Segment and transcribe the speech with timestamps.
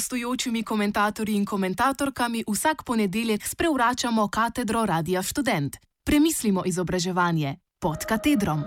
[0.00, 5.76] gostujočimi komentatorji in komentatorkami vsak ponedeljek sprevračamo katedro Radia Student.
[6.04, 8.62] Premislimo izobraževanje pod katedrom.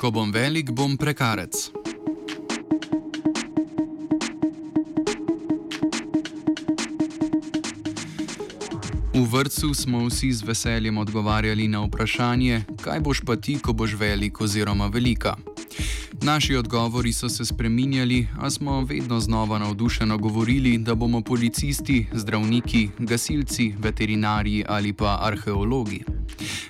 [0.00, 1.83] Ko bom velik, bom prekarec.
[9.14, 13.94] V vrtu smo vsi z veseljem odgovarjali na vprašanje, kaj boš pa ti, ko boš
[13.94, 15.36] velik oziroma velika.
[16.22, 22.88] Naši odgovori so se spreminjali, a smo vedno znova navdušeno govorili, da bomo policisti, zdravniki,
[22.98, 26.04] gasilci, veterinarji ali pa arheologi.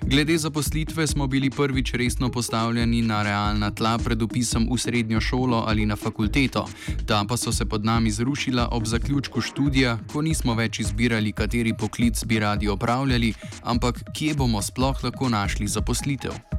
[0.02, 5.64] Glede zaposlitve smo bili prvič resno postavljeni na realna tla pred upisom v srednjo šolo
[5.66, 6.68] ali na fakulteto,
[7.06, 11.74] ta pa so se pod nami zrušila ob zaključku študija, ko nismo več izbirali, kateri
[11.78, 16.53] poklic bi radi opravljali, ampak kje bomo sploh lahko našli zaposlitev.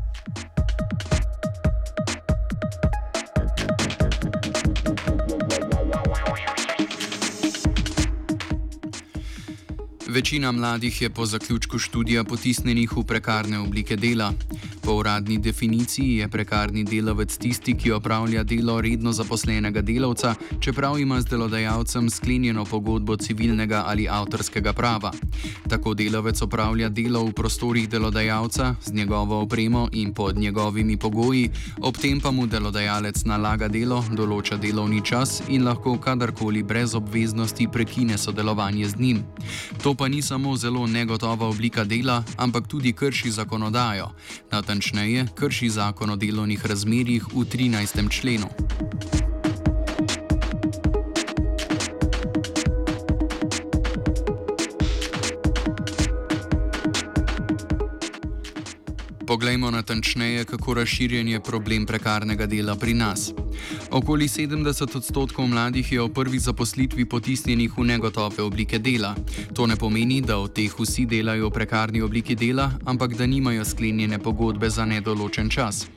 [10.16, 14.32] Večina mladih je po zaključku študija potisnjenih v prekarne oblike dela.
[14.86, 21.22] Po uradni definiciji je prekarni delavec tisti, ki opravlja delo redno zaposlenega delavca, čeprav ima
[21.22, 25.12] z delodajalcem sklenjeno pogodbo civilnega ali avtorskega prava.
[25.70, 31.50] Tako delavec opravlja delo v prostorih delodajalca z njegovo opremo in pod njegovimi pogoji,
[31.82, 37.68] ob tem pa mu delodajalec nalaga delo, določa delovni čas in lahko kadarkoli brez obveznosti
[37.68, 39.24] prekine sodelovanje z njim.
[39.84, 44.12] To pa ni samo zelo negotova oblika dela, ampak tudi krši zakonodajo
[44.76, 48.10] natančneje krši zakon o delovnih razmerjih v 13.
[48.12, 48.48] členu.
[59.36, 63.34] Poglejmo natančneje, kako razširjen je problem prekarnega dela pri nas.
[63.92, 69.16] Okoli 70 odstotkov mladih je v prvi zaposlitvi potisnjenih v negotove oblike dela.
[69.54, 73.66] To ne pomeni, da od teh vsi delajo v prekarni obliki dela, ampak da nimajo
[73.66, 75.88] sklenjene pogodbe za nedoločen čas.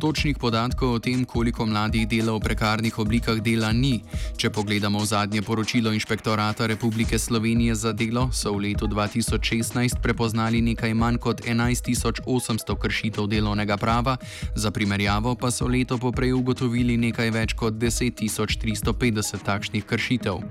[0.00, 4.00] Točnih podatkov o tem, koliko mladih dela v prekarnih oblikah dela, ni.
[4.36, 10.94] Če pogledamo zadnje poročilo Inšpektorata Republike Slovenije za delo, so v letu 2016 prepoznali nekaj
[10.94, 12.85] manj kot 11.800 kršitev
[13.26, 14.16] delovnega prava,
[14.54, 20.42] za primerjavo pa so leto poprej ugotovili nekaj več kot 10.350 takšnih kršitev.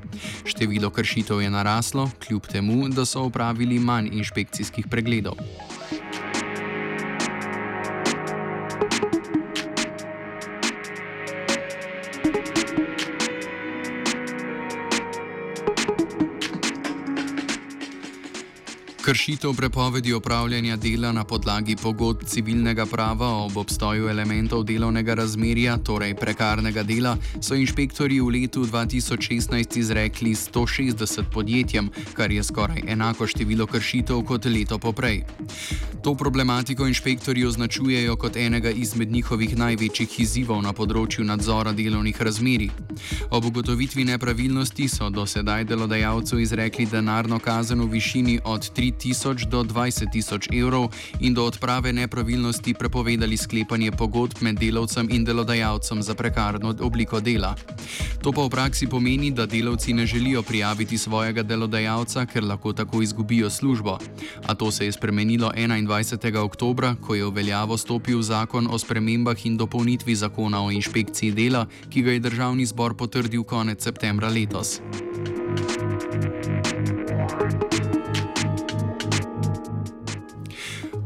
[0.46, 5.36] Število kršitev je naraslo, kljub temu, da so opravili manj inšpekcijskih pregledov.
[19.06, 26.16] Kršitev prepovedi opravljanja dela na podlagi pogodb civilnega prava ob obstoju elementov delovnega razmerja, torej
[26.16, 33.68] prekarnega dela, so inšpektori v letu 2016 izrekli 160 podjetjem, kar je skoraj enako število
[33.68, 35.22] kršitev kot leto poprej.
[36.04, 42.70] To problematiko inšpektori označujejo kot enega izmed njihovih največjih izzivov na področju nadzora delovnih razmerij.
[43.30, 49.46] Ob ugotovitvi nepravilnosti so do sedaj delodajalcu izrekli denarno kazen v višini od 3 tisoč
[49.46, 56.02] do 20 tisoč evrov in do odprave nepravilnosti prepovedali sklepanje pogodb med delavcem in delodajalcem
[56.04, 57.56] za prekarno obliko dela.
[58.22, 63.02] To pa v praksi pomeni, da delavci ne želijo prijaviti svojega delodajalca, ker lahko tako
[63.02, 63.98] izgubijo službo.
[64.48, 66.38] A to se je spremenilo 21.
[66.38, 71.68] oktober, ko je v veljavo stopil zakon o spremembah in dopolnitvi zakona o inšpekciji dela,
[71.90, 74.82] ki ga je državni zbor potrdil konec septembra letos.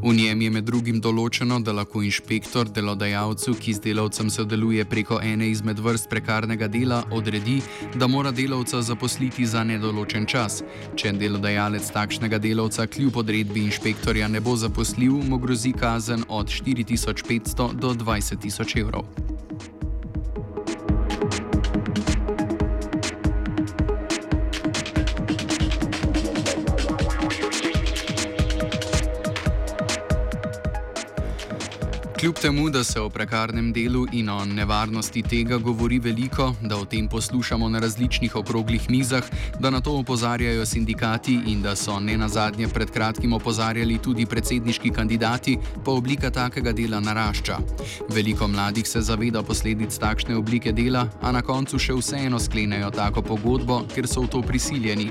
[0.02, 5.18] V njem je med drugim določeno, da lahko inšpektor delodajalcu, ki z delavcem sodeluje preko
[5.20, 7.58] ene izmed vrst prekarnega dela, odredi,
[8.00, 10.62] da mora delavca zaposliti za nedoločen čas.
[10.96, 17.74] Če delodajalec takšnega delavca kljub odredbi inšpektorja ne bo zaposlil, mu grozi kazen od 4500
[17.76, 19.39] do 20 000 evrov.
[32.30, 36.84] Kljub temu, da se o prekarnem delu in o nevarnosti tega govori veliko, da o
[36.84, 39.24] tem poslušamo na različnih okroglih mizah,
[39.58, 44.26] da na to opozarjajo sindikati in da so ne na zadnje pred kratkim opozarjali tudi
[44.26, 47.58] predsedniški kandidati, pa oblika takega dela narašča.
[48.08, 53.22] Veliko mladih se zaveda posledic takšne oblike dela, a na koncu še vseeno sklenejo tako
[53.22, 55.10] pogodbo, ker so v to prisiljeni.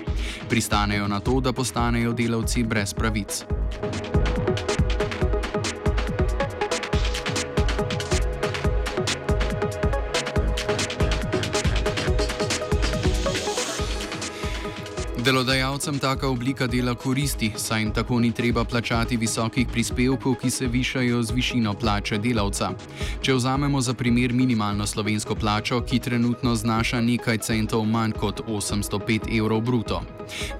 [0.50, 3.44] Pristanejo na to, da postanejo delavci brez pravic.
[3.82, 4.19] Thank you
[15.30, 20.68] Delodajalcem taka oblika dela koristi, saj jim tako ni treba plačati visokih prispevkov, ki se
[20.68, 22.72] višajo z višino plače delavca.
[23.22, 29.30] Če vzamemo za primer minimalno slovensko plačo, ki trenutno znaša nekaj centov manj kot 805
[29.38, 30.02] evrov bruto.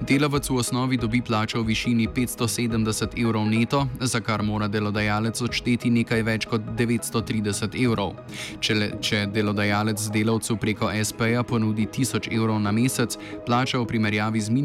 [0.00, 5.90] Delavec v osnovi dobi plačo v višini 570 evrov neto, za kar mora delodajalec odšteti
[5.90, 8.14] nekaj več kot 930 evrov.
[8.60, 14.40] Če, le, če delodajalec delavcu preko SP-ja ponudi 1000 evrov na mesec, plača v primerjavi
[14.40, 14.59] z minimalno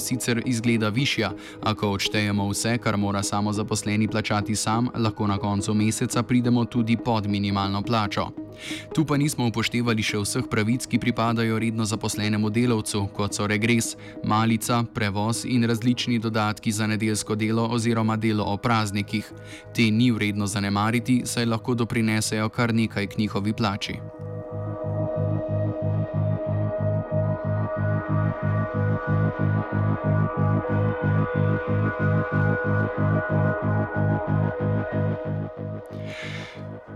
[0.00, 5.38] sicer izgleda višja, a ko odštejemo vse, kar mora samo zaposleni plačati sam, lahko na
[5.38, 8.30] koncu meseca pridemo tudi pod minimalno plačo.
[8.94, 13.94] Tu pa nismo upoštevali še vseh pravic, ki pripadajo redno zaposlenemu delavcu, kot so regres,
[14.24, 19.32] malica, prevoz in različni dodatki za nedeljsko delo oziroma delo o praznikih.
[19.74, 24.17] Te ni vredno zanemariti, saj lahko doprinesejo kar nekaj k njihovi plači.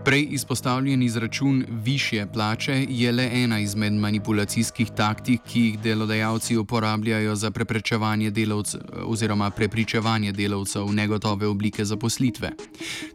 [0.05, 7.35] Prej izpostavljen izračun više plače je le ena izmed manipulacijskih taktik, ki jih delodajalci uporabljajo
[7.35, 12.51] za preprečevanje delavcev oziroma prepričevanje delavcev v negotove oblike zaposlitve.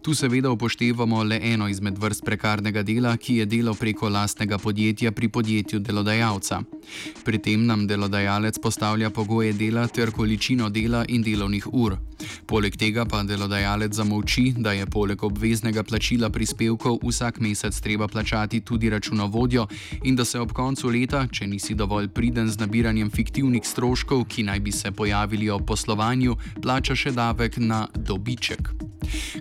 [0.02, 5.12] Tu seveda upoštevamo le eno izmed vrst prekarnega dela, ki je delo preko lastnega podjetja
[5.12, 6.62] pri podjetju delodajalca.
[7.26, 11.98] Pri tem nam delodajalec postavlja pogoje dela ter količino dela in delovnih ur.
[12.48, 18.62] Poleg tega pa delodajalec zamolči, da je poleg obveznega plačila prispevkov vsak mesec treba plačati
[18.62, 19.68] tudi računovodjo
[20.04, 24.44] in da se ob koncu leta, če nisi dovolj priden z nabiranjem fiktivnih stroškov, ki
[24.44, 28.72] naj bi se pojavili ob poslovanju, plača še davek na dobiček.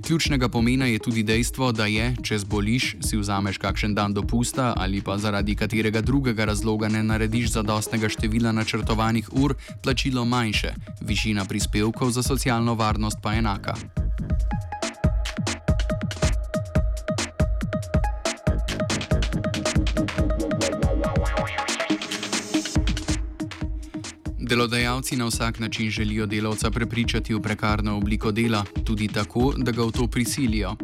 [0.06, 5.00] Ključnega pomena je tudi dejstvo, da je, če zboliš, si vzameš kakšen dan dopusta ali
[5.02, 11.65] pa zaradi katerega drugega razloga ne narediš zadostnega števila načrtovanih ur, plačilo manjše, višina prispevkov
[12.10, 13.74] za socialno varnost pa enaka.
[24.46, 29.82] Delodajalci na vsak način želijo delavca prepričati v prekarno obliko dela, tudi tako, da ga
[29.82, 30.76] v to prisilijo.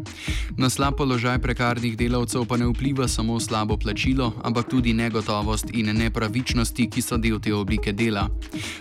[0.56, 5.97] Na slab položaj prekarnih delavcev pa ne vpliva samo slabo plačilo, ampak tudi negotovost in
[5.97, 8.29] nepravičnosti, ki so del te oblike dela.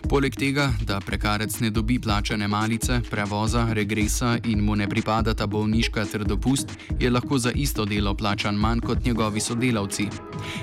[0.10, 5.48] Poleg tega, da prekarec ne dobi plačane malice, prevoza, regresa in mu ne pripada ta
[5.48, 6.70] bolniška ter dopust,
[7.00, 10.08] je lahko za isto delo plačan manj kot njegovi sodelavci.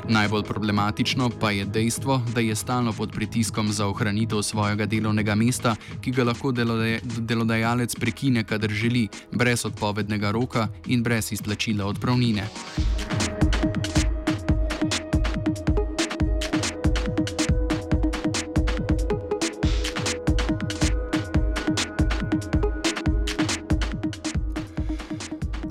[0.09, 5.35] Najbolj problematično pa je dejstvo, da je stalno pod pritiskom za ohranitev ohranitev svojega delovnega
[5.37, 12.49] mesta, ki ga lahko delodajalec prekine, kadar želi, brez odpovednega roka in brez izplačila odpravnine.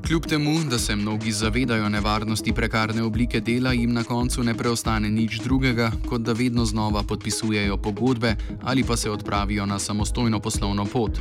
[0.07, 5.09] Kljub temu, da se mnogi zavedajo nevarnosti prekarne oblike dela, jim na koncu ne preostane
[5.09, 10.85] nič drugega, kot da vedno znova podpisujejo pogodbe ali pa se odpravijo na samostojno poslovno
[10.85, 11.19] pot.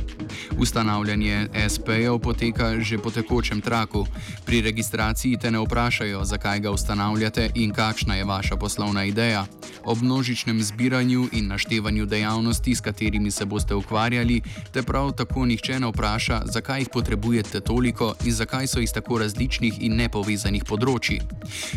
[0.59, 4.05] Ustanavljanje SP-jev poteka že po tekočem traku.
[4.45, 9.45] Pri registraciji te ne vprašajo, zakaj ga ustanavljate in kakšna je vaša poslovna ideja.
[9.83, 14.41] Ob množičnem zbiranju in naštevanju dejavnosti, s katerimi se boste ukvarjali,
[14.71, 18.93] te prav tako nihče ne vpraša, zakaj jih potrebujete toliko in zakaj so so iz
[18.93, 21.17] tako različnih in nepovezanih področji.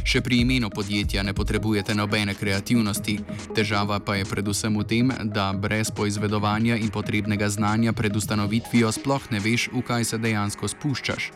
[0.05, 3.15] Še pri imenu podjetja ne potrebujete nobene kreativnosti,
[3.57, 9.31] težava pa je predvsem v tem, da brez poizvedovanja in potrebnega znanja pred ustanovitvijo sploh
[9.33, 11.31] ne veš, v kaj se dejansko spuščaš.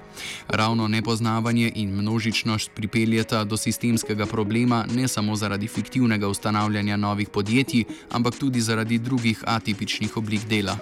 [0.53, 7.89] Ravno nepoznavanje in množičnost pripeljeta do sistemskega problema ne samo zaradi fiktivnega ustanavljanja novih podjetij,
[8.13, 10.77] ampak tudi zaradi drugih atipičnih oblik dela.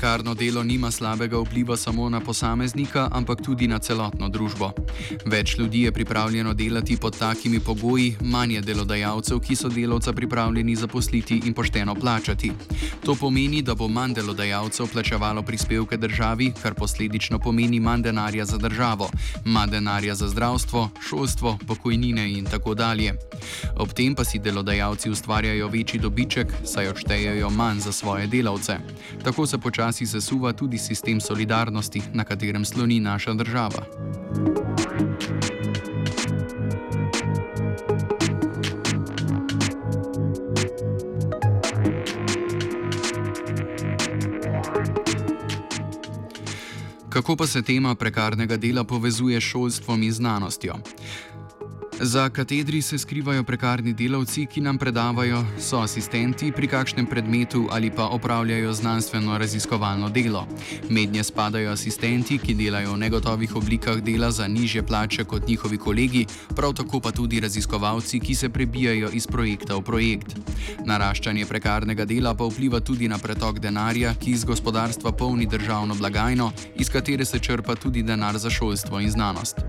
[0.00, 4.70] Prekarno delo nima slabega vpliva samo na posameznika, ampak tudi na celotno družbo.
[5.26, 10.76] Več ljudi je pripravljeno delati pod takimi pogoji, manj je delodajalcev, ki so delavca pripravljeni
[10.76, 12.52] zaposliti in pošteno plačati.
[13.04, 18.56] To pomeni, da bo manj delodajalcev plačevalo prispevke državi, kar posledično pomeni manj denarja za
[18.56, 19.10] državo,
[19.44, 23.18] manj denarja za zdravstvo, šolstvo, pokojnine in tako dalje.
[23.76, 28.78] Ob tem pa si delodajalci ustvarjajo večji dobiček, saj odštejejo manj za svoje delavce.
[29.24, 33.82] Tako se počasi počasi sesuva tudi sistem solidarnosti, na katerem sloni naša država.
[47.08, 50.74] Kako pa se tema prekarnega dela povezuje s šolstvom in znanostjo?
[52.02, 57.90] Za katedri se skrivajo prekarni delavci, ki nam predavajo, so asistenti pri kakšnem predmetu ali
[57.90, 60.46] pa opravljajo znanstveno raziskovalno delo.
[60.88, 66.26] Mednje spadajo asistenti, ki delajo v negotovih oblikah dela za nižje plače kot njihovi kolegi,
[66.56, 70.36] prav tako pa tudi raziskovalci, ki se prebijajo iz projekta v projekt.
[70.84, 76.52] Naraščanje prekarnega dela pa vpliva tudi na pretok denarja, ki iz gospodarstva polni državno blagajno,
[76.74, 79.60] iz katere se črpa tudi denar za šolstvo in znanost.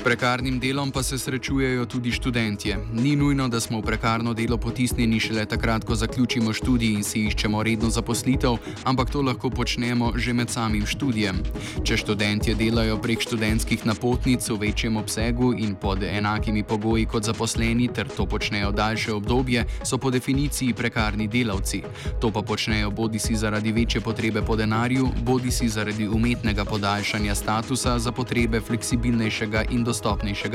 [0.00, 2.78] S prekarnim delom pa se srečujejo tudi študentje.
[2.92, 7.26] Ni nujno, da smo v prekarno delo potisnjeni šele takrat, ko zaključimo študij in si
[7.28, 11.42] iščemo redno zaposlitev, ampak to lahko počnemo že med samim študijem.
[11.84, 17.90] Če študentje delajo prek študentskih napotnic v večjem obsegu in pod enakimi pogoji kot zaposleni,
[17.92, 21.82] ter to počnejo daljše obdobje, so po definiciji prekarni delavci.
[22.20, 27.34] To pa počnejo bodi si zaradi večje potrebe po denarju, bodi si zaradi umetnega podaljšanja
[27.34, 29.89] statusa za potrebe fleksibilnejšega in dostopnejšega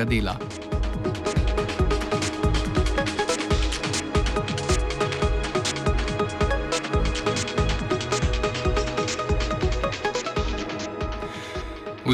[0.06, 0.40] dela.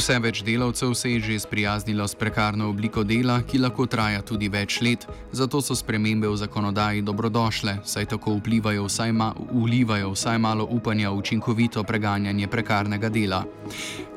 [0.02, 4.48] Vse več delavcev se je že sprijaznilo s prekarno obliko dela, ki lahko traja tudi
[4.50, 10.40] več let, zato so spremembe v zakonodaji dobrodošle, saj tako vplivajo vsaj, ma vlivajo vsaj
[10.42, 13.44] malo upanja v učinkovito preganjanje prekarnega dela.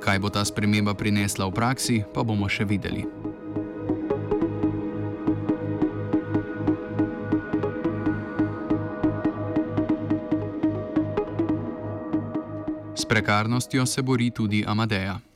[0.00, 3.04] Kaj bo ta sprememba prinesla v praksi, pa bomo še videli.
[12.96, 15.33] S prekarnostjo se bori tudi Amadeja.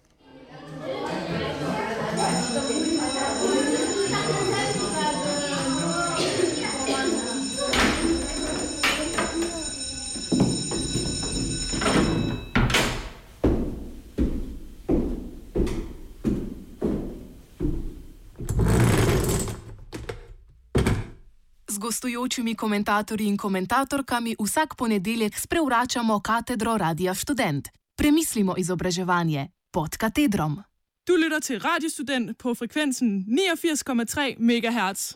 [21.88, 27.68] Gostujočimi komentatorji in komentatorkami vsak ponedeljek sprevračamo katedro Radia Student.
[27.97, 30.62] Premislimo izobraževanje pod katedrom.
[31.07, 35.14] Du lytter til Radiostudent på frekvensen 89,3 MHz.